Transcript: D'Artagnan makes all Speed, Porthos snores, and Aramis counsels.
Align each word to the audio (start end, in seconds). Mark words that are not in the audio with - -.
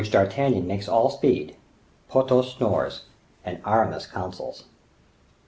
D'Artagnan 0.09 0.65
makes 0.65 0.87
all 0.89 1.11
Speed, 1.11 1.55
Porthos 2.09 2.53
snores, 2.55 3.05
and 3.45 3.61
Aramis 3.67 4.07
counsels. 4.07 4.63